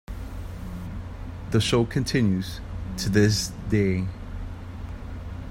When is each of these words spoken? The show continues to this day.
The 1.51 1.61
show 1.61 1.85
continues 1.85 2.59
to 2.97 3.09
this 3.09 3.49
day. 3.69 4.07